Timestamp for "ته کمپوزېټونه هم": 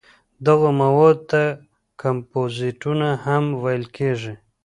1.29-3.43